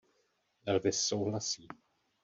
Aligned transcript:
Elvis 0.65 1.01
souhlasí. 1.09 1.67